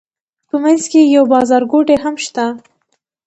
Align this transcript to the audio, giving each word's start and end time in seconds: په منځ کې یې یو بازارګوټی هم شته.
په 0.49 0.55
منځ 0.63 0.81
کې 0.91 0.99
یې 1.03 1.11
یو 1.15 1.23
بازارګوټی 1.33 1.95
هم 2.03 2.15
شته. 2.25 2.45